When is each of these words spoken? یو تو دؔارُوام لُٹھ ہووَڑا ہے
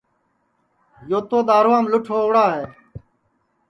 یو 1.09 1.19
تو 1.29 1.37
دؔارُوام 1.47 1.85
لُٹھ 1.91 2.09
ہووَڑا 2.11 2.45
ہے 2.55 2.65